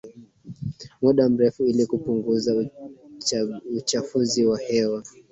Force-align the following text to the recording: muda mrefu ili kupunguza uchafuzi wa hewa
muda 1.01 1.25
mrefu 1.29 1.65
ili 1.65 1.85
kupunguza 1.85 2.65
uchafuzi 3.77 4.45
wa 4.45 4.59
hewa 4.59 5.03